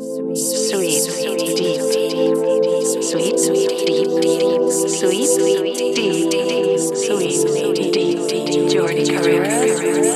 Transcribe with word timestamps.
Sweet, 0.00 1.02
deep, 1.38 1.56
deep, 1.56 1.82
sweet, 3.02 3.36
sweet, 3.36 3.68
deep, 3.84 4.06
deep, 4.22 4.62
sweet, 4.70 5.26
deep, 5.96 6.30
deep, 6.30 6.78
sweet, 6.94 7.74
deep, 7.74 8.18
Jordi 8.70 9.04
Carrera. 9.10 9.50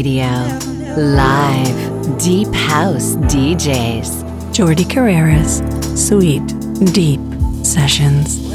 Radio. 0.00 0.24
Live 0.96 2.18
Deep 2.18 2.48
House 2.54 3.16
DJs. 3.28 4.24
Jordi 4.50 4.86
Carreras. 4.86 5.60
Sweet 5.94 6.46
Deep 6.94 7.20
Sessions. 7.62 8.49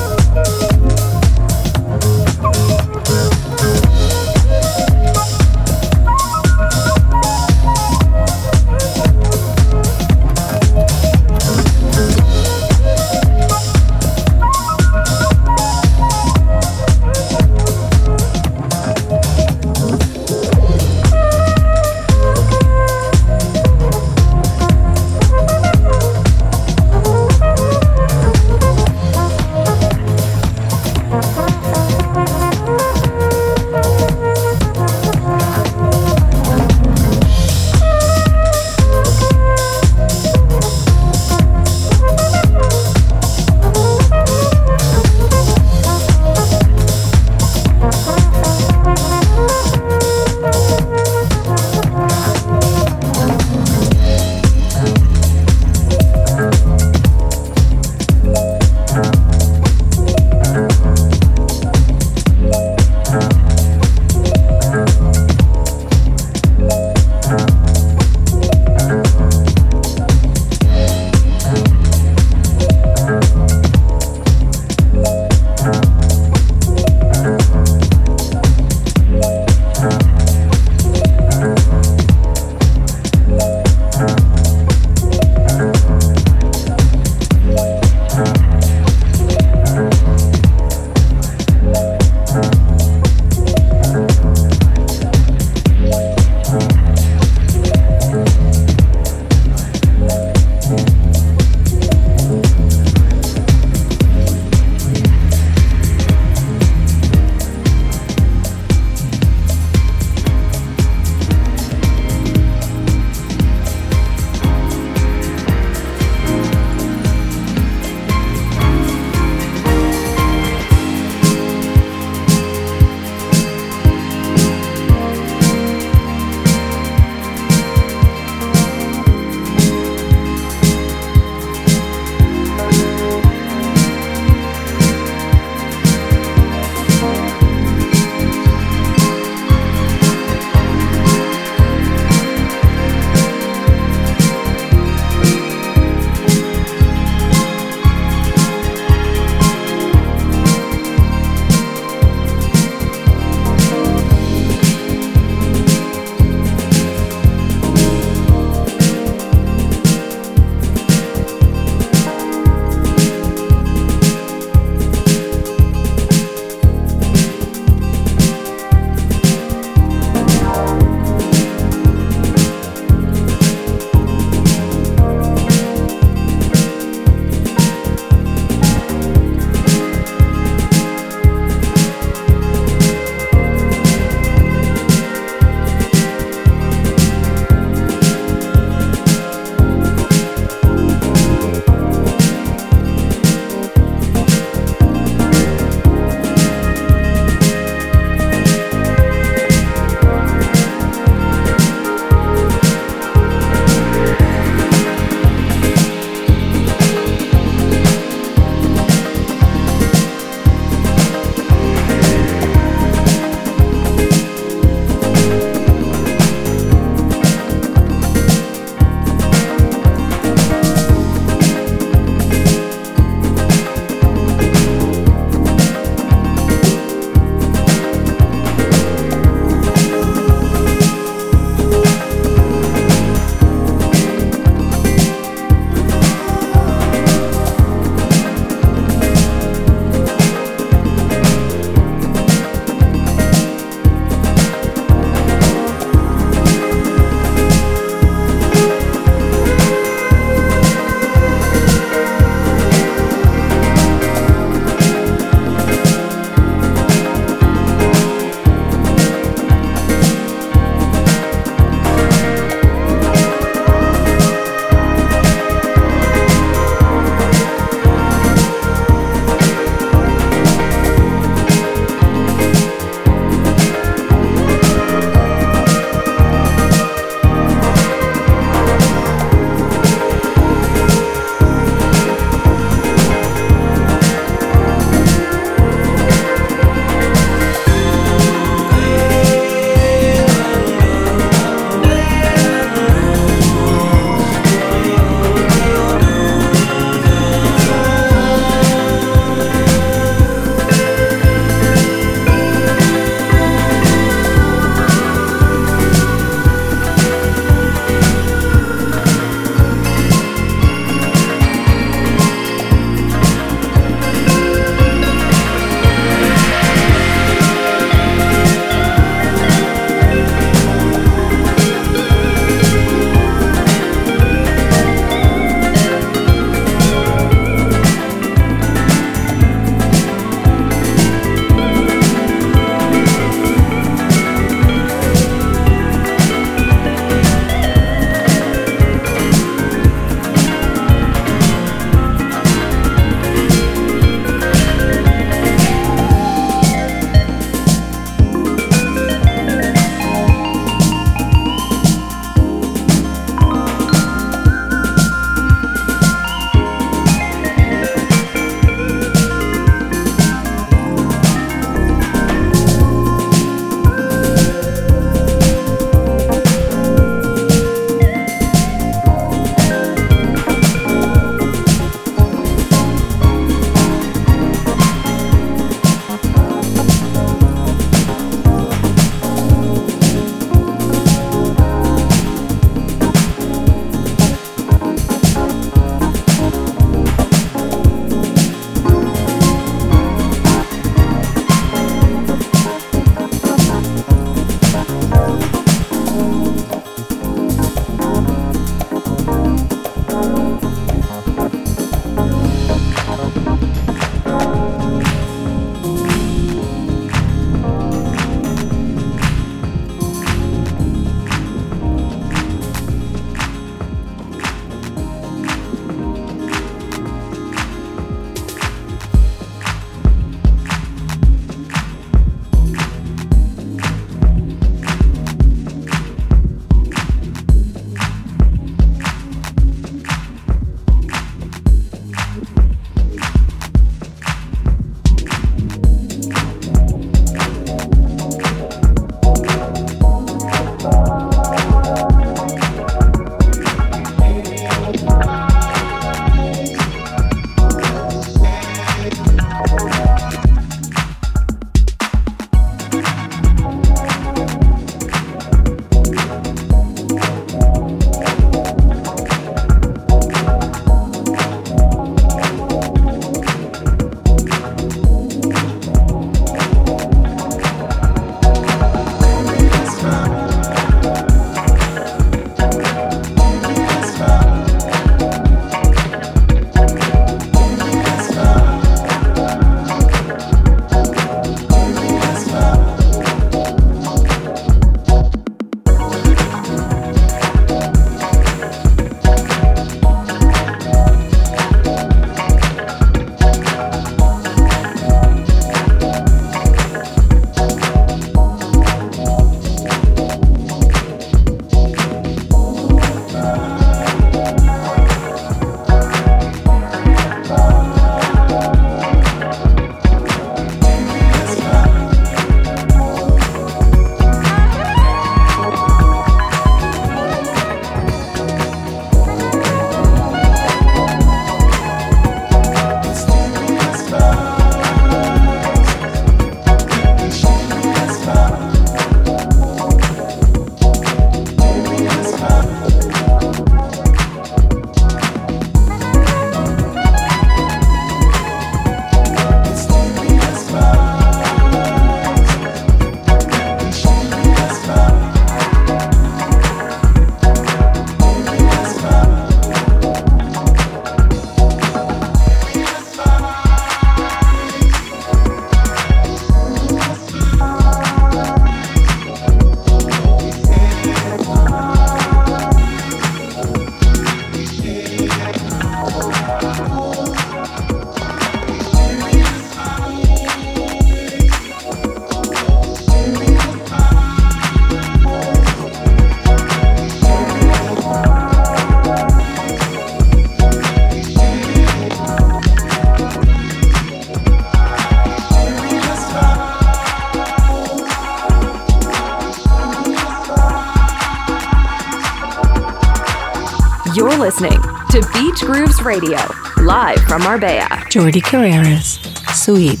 Listening 594.60 594.82
to 595.10 595.20
Beach 595.34 595.60
Grooves 595.60 596.02
Radio, 596.02 596.38
live 596.82 597.20
from 597.24 597.42
Marbella. 597.42 597.88
Jordi 598.10 598.42
Carreras, 598.42 599.18
Sweet 599.54 600.00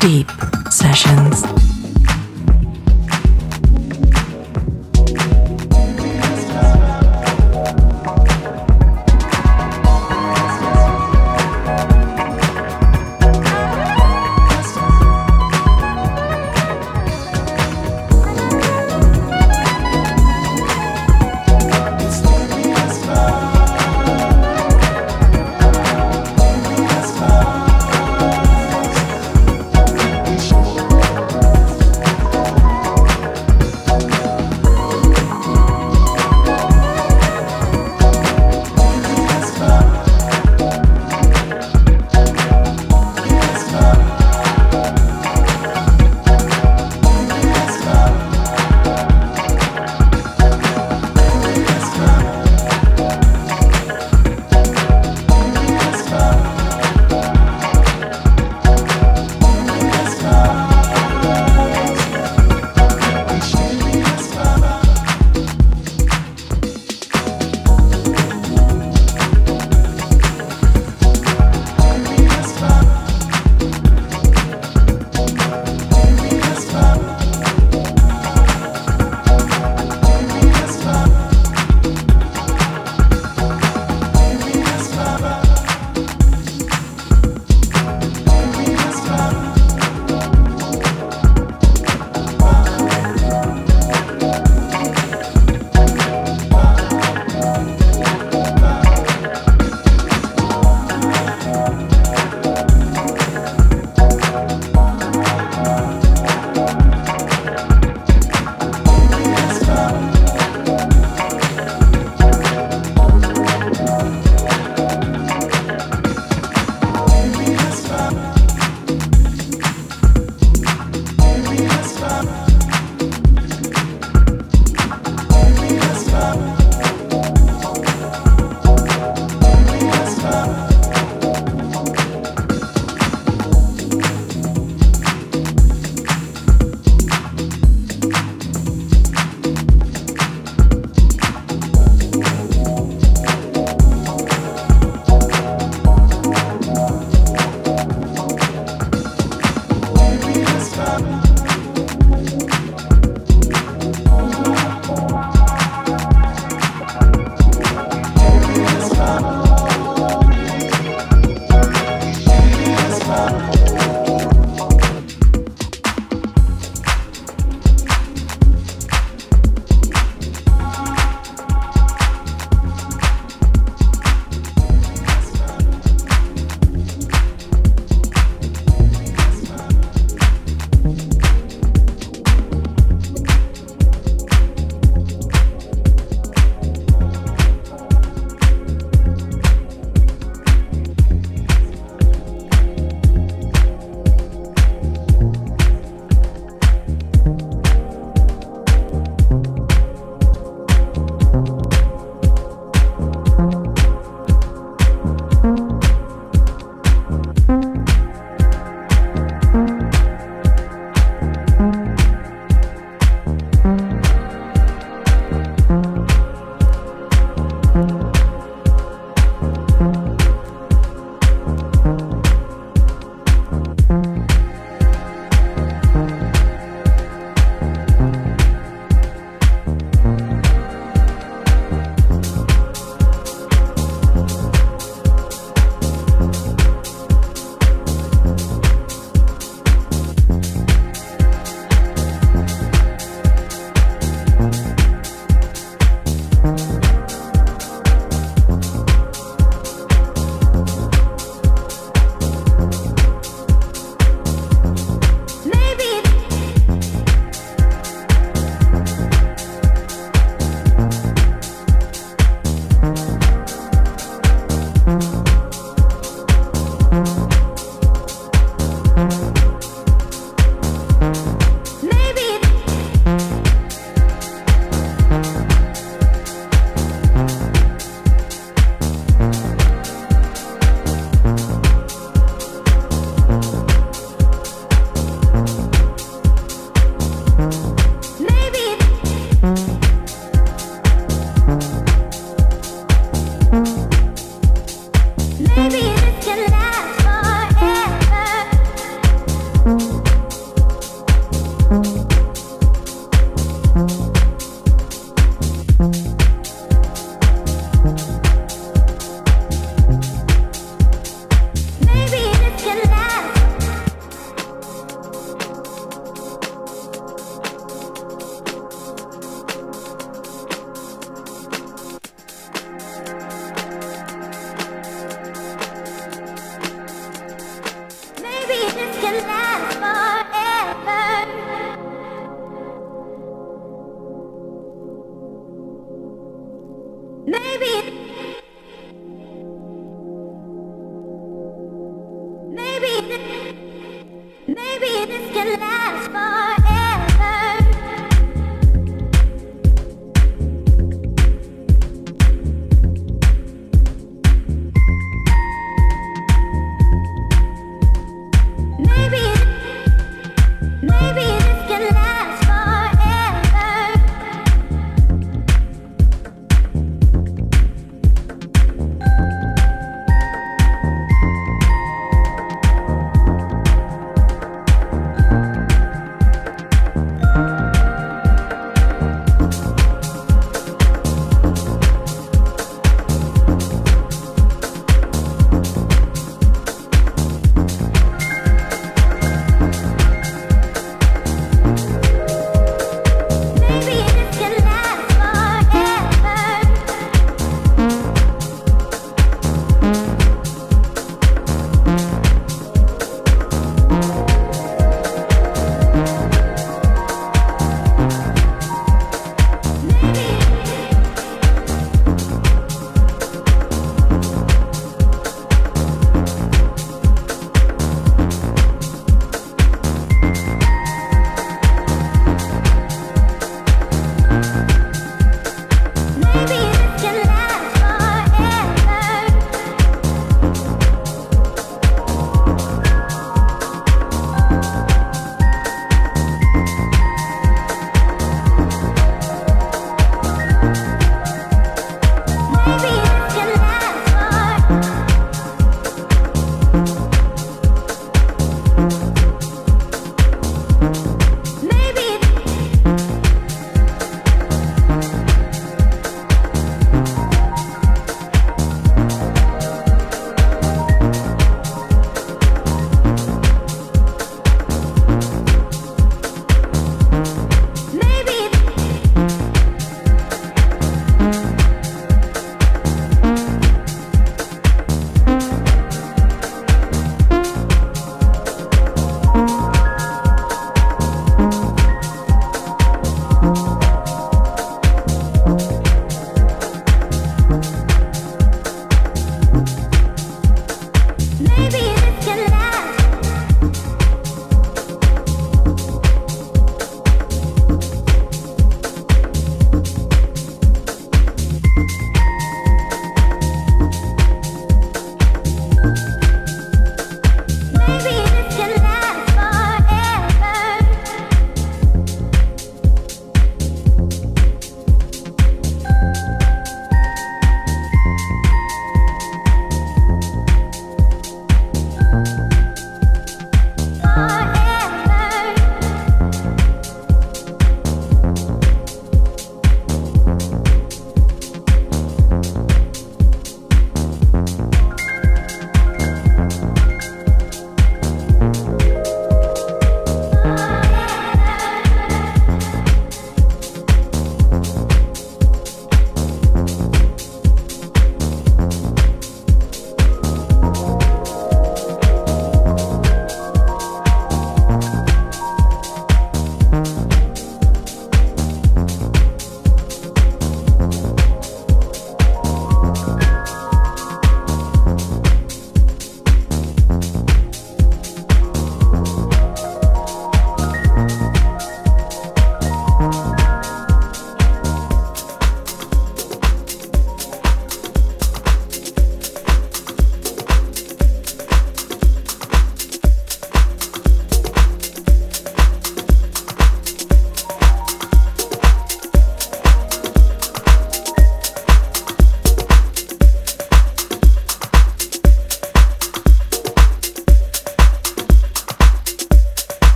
Deep 0.00 0.30
Sessions. 0.70 1.57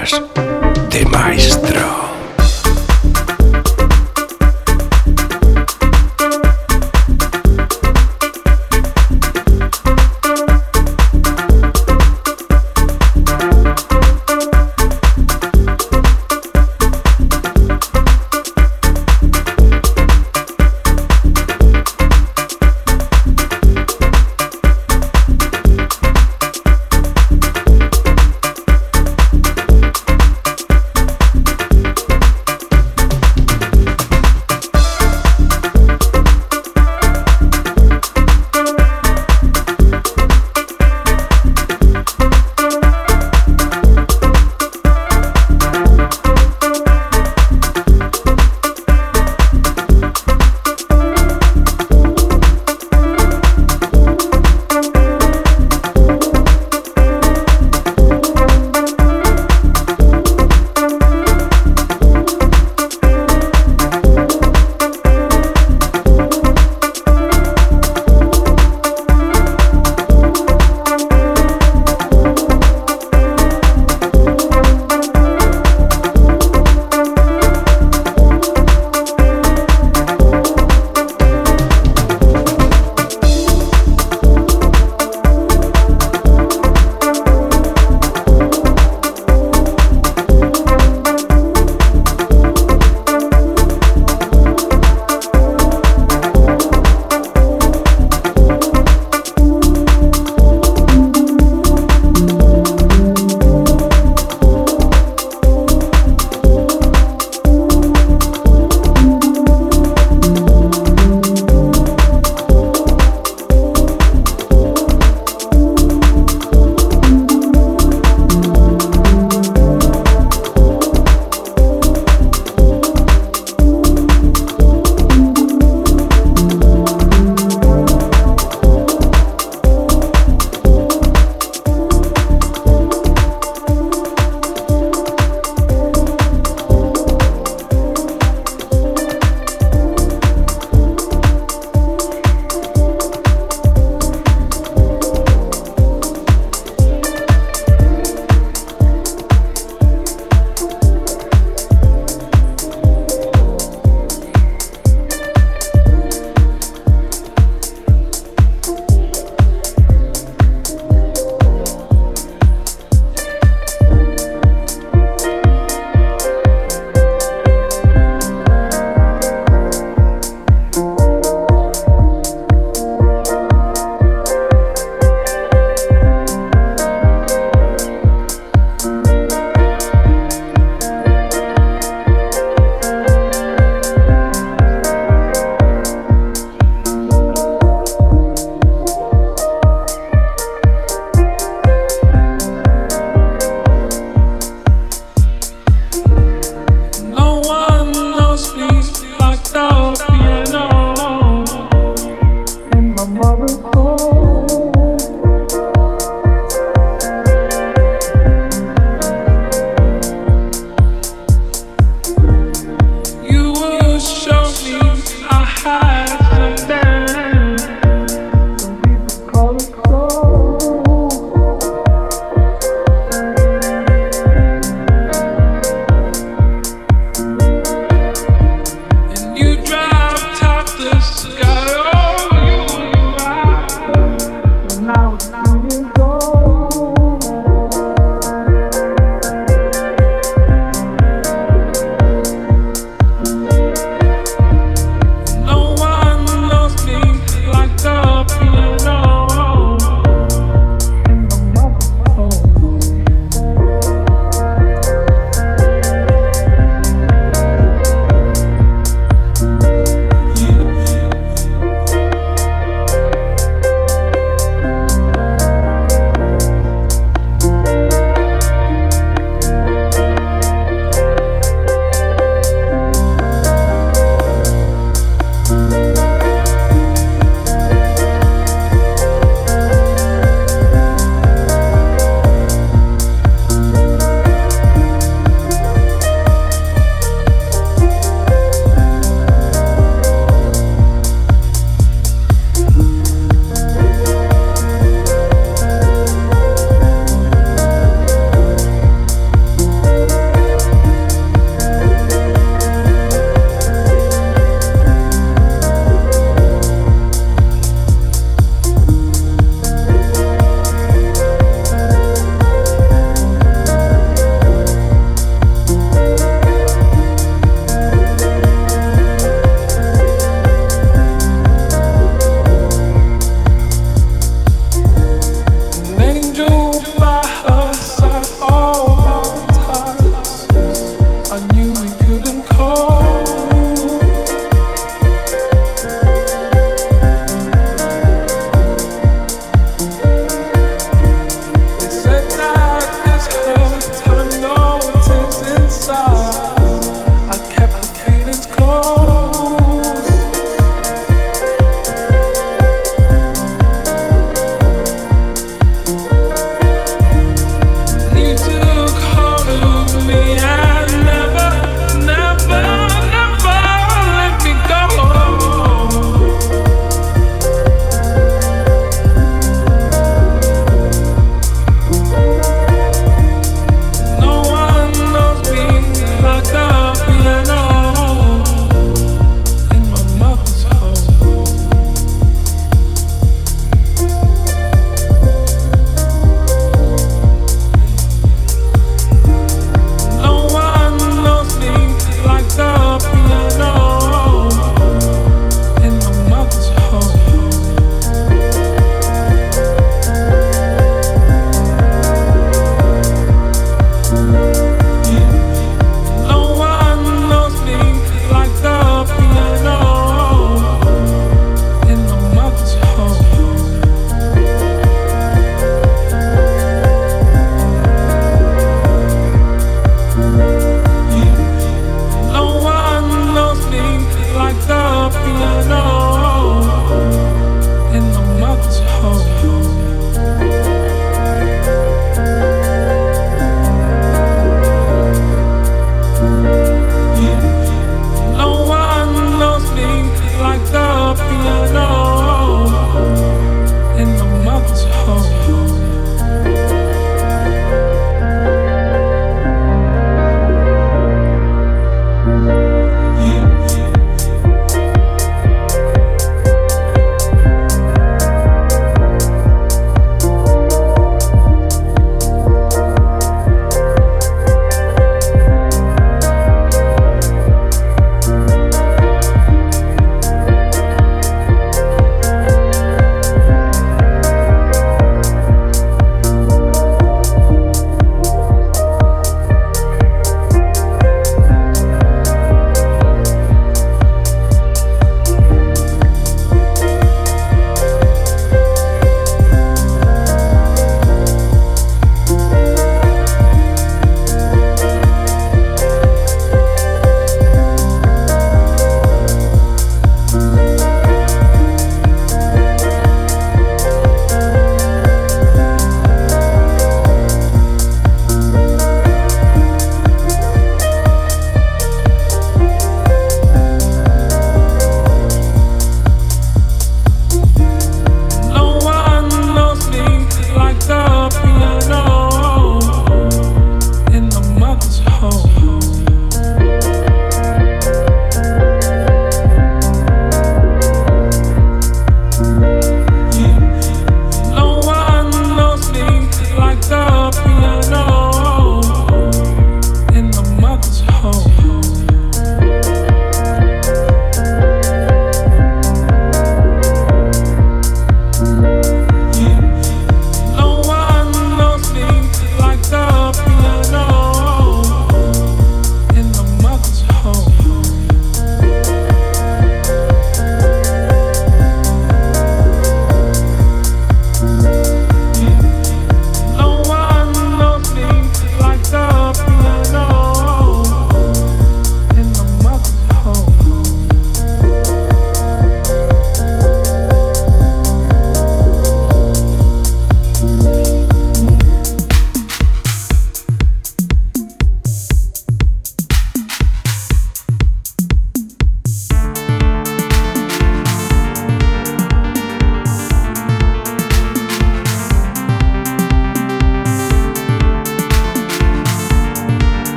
de 0.00 1.04
Maestro. 1.04 1.89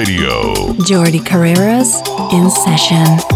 Radio. 0.00 0.72
Jordi 0.88 1.22
Carreras 1.22 2.00
in 2.32 2.48
session. 2.48 3.29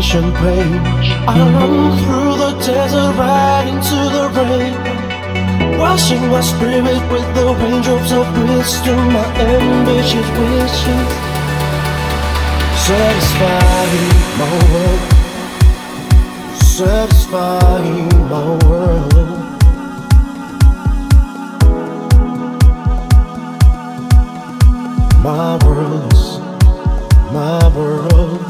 patient 0.00 0.34
pain. 0.36 0.72
I 1.28 1.36
run 1.54 1.98
through 2.00 2.34
the 2.42 2.52
desert 2.64 3.12
right 3.20 3.66
into 3.68 3.98
the 4.16 4.24
rain, 4.36 4.74
washing 5.78 6.24
my 6.32 6.40
spirit 6.40 7.02
with 7.12 7.28
the 7.36 7.46
raindrops 7.60 8.12
of 8.12 8.26
wisdom. 8.48 9.12
My 9.12 9.26
ambitious 9.56 10.28
wishes 10.40 11.08
satisfying 12.88 14.12
my 14.40 14.52
world, 14.72 15.02
satisfying 16.78 18.08
my 18.32 18.46
world. 18.64 19.36
My 25.22 25.58
world, 25.66 26.14
my 27.34 27.76
world. 27.76 28.49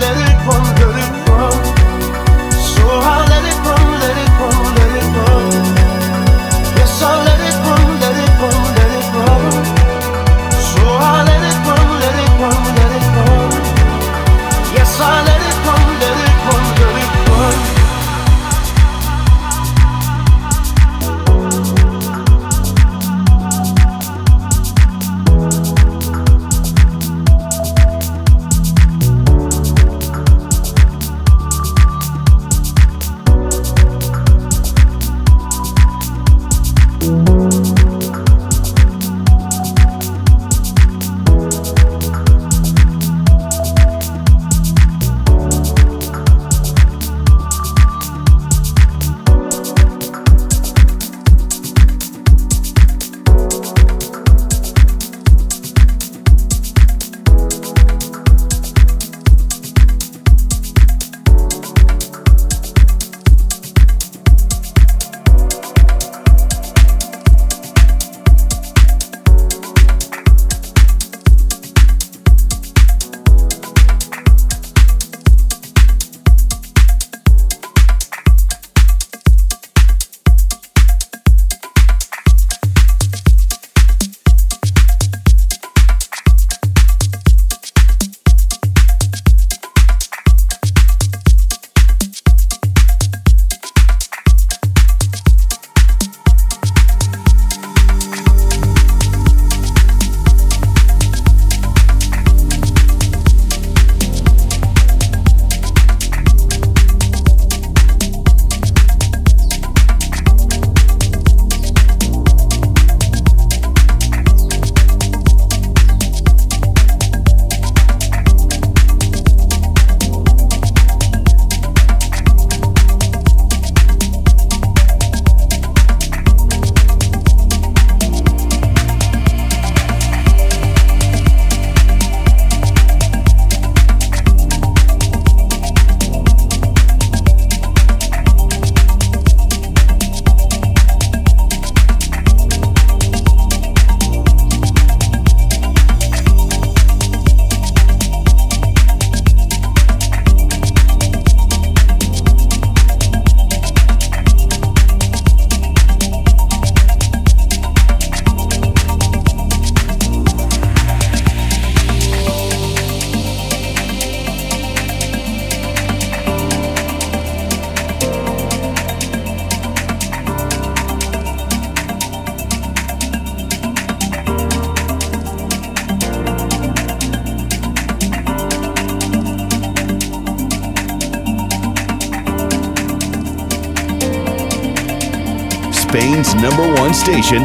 let 0.00 0.16
it 0.16 0.36
run, 0.46 0.64
let 0.78 0.96
it 1.02 1.30
run. 1.30 1.52
So 2.52 2.84
I 2.88 3.26
let 3.28 3.44
it 3.44 3.58
run. 3.66 3.85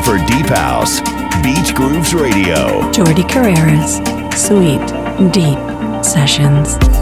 for 0.01 0.17
Deep 0.27 0.47
House, 0.47 0.99
Beach 1.41 1.73
Grooves 1.73 2.13
Radio. 2.13 2.81
Jordi 2.91 3.23
Carreras, 3.23 4.01
Sweet 4.33 4.85
Deep 5.31 6.03
Sessions. 6.03 7.00